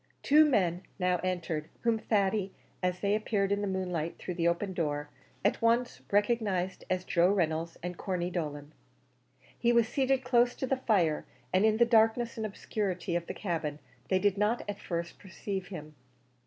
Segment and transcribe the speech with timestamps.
[0.23, 2.51] Two men now entered, whom Thady,
[2.81, 5.11] as they appeared in the moonlight through the open door,
[5.45, 8.71] at once recognised as Joe Reynolds and Corney Dolan.
[9.59, 13.35] He was seated close to the fire, and in the darkness and obscurity of the
[13.35, 13.77] cabin,
[14.07, 15.93] they did not at first perceive him.